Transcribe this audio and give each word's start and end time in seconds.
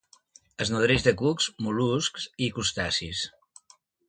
Es 0.63 0.71
nodreix 0.75 1.05
de 1.07 1.13
cucs, 1.19 1.49
mol·luscs 1.67 2.27
i 2.47 2.51
crustacis. 2.57 3.23